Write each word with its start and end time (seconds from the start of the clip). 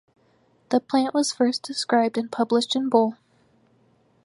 The 0.69 0.79
plant 0.79 1.13
was 1.13 1.31
first 1.31 1.61
described 1.61 2.17
and 2.17 2.31
published 2.31 2.75
in 2.75 2.89
Bull. 2.89 3.17